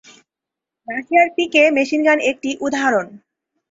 Russian 0.87 1.27
PK 1.35 1.63
machine gun 1.77 2.19
একটি 2.31 2.49
উদাহরণ। 2.61 3.07